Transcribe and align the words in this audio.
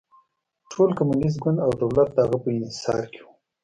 ټول 0.71 0.89
کمونېست 0.97 1.37
ګوند 1.43 1.57
او 1.65 1.71
دولت 1.81 2.09
د 2.13 2.17
هغه 2.25 2.37
په 2.43 2.47
انحصار 2.55 3.03
کې 3.13 3.21
و. 3.25 3.27